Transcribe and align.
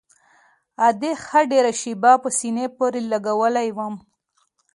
ادې 0.87 1.11
ښه 1.25 1.39
ډېره 1.51 1.71
شېبه 1.81 2.11
په 2.23 2.29
سينې 2.37 2.65
پورې 2.77 2.99
لګولى 3.11 3.67
وم. 3.77 3.95